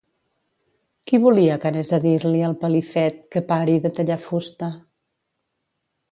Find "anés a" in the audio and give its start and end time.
1.69-1.99